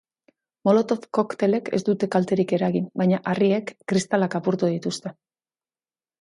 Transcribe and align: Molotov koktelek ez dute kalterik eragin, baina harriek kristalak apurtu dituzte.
Molotov 0.67 1.03
koktelek 1.17 1.69
ez 1.79 1.81
dute 1.89 2.09
kalterik 2.15 2.53
eragin, 2.59 2.87
baina 3.03 3.21
harriek 3.33 3.75
kristalak 3.93 4.39
apurtu 4.41 4.71
dituzte. 4.73 5.15